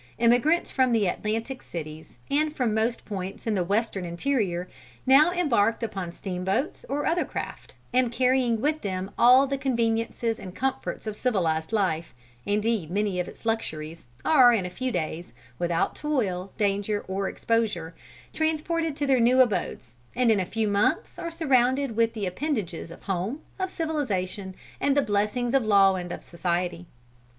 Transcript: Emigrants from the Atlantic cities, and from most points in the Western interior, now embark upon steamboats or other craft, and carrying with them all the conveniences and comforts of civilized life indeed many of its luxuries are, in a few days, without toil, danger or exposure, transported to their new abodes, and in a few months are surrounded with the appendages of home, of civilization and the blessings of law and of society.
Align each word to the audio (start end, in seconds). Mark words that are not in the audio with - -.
Emigrants 0.17 0.71
from 0.71 0.93
the 0.93 1.05
Atlantic 1.05 1.61
cities, 1.61 2.17
and 2.31 2.55
from 2.55 2.73
most 2.73 3.05
points 3.05 3.45
in 3.45 3.53
the 3.53 3.63
Western 3.63 4.03
interior, 4.03 4.67
now 5.05 5.29
embark 5.29 5.83
upon 5.83 6.11
steamboats 6.11 6.83
or 6.89 7.05
other 7.05 7.23
craft, 7.23 7.75
and 7.93 8.11
carrying 8.11 8.59
with 8.59 8.81
them 8.81 9.11
all 9.15 9.45
the 9.45 9.59
conveniences 9.59 10.39
and 10.39 10.55
comforts 10.55 11.05
of 11.05 11.15
civilized 11.15 11.71
life 11.71 12.15
indeed 12.47 12.89
many 12.89 13.19
of 13.19 13.27
its 13.27 13.45
luxuries 13.45 14.07
are, 14.25 14.51
in 14.51 14.65
a 14.65 14.71
few 14.71 14.91
days, 14.91 15.33
without 15.59 15.93
toil, 15.93 16.51
danger 16.57 17.05
or 17.07 17.29
exposure, 17.29 17.93
transported 18.33 18.95
to 18.95 19.05
their 19.05 19.19
new 19.19 19.39
abodes, 19.39 19.97
and 20.15 20.31
in 20.31 20.39
a 20.39 20.45
few 20.47 20.67
months 20.67 21.19
are 21.19 21.29
surrounded 21.29 21.95
with 21.95 22.13
the 22.13 22.25
appendages 22.25 22.89
of 22.89 23.03
home, 23.03 23.39
of 23.59 23.69
civilization 23.69 24.55
and 24.79 24.97
the 24.97 25.03
blessings 25.03 25.53
of 25.53 25.63
law 25.63 25.93
and 25.93 26.11
of 26.11 26.23
society. 26.23 26.87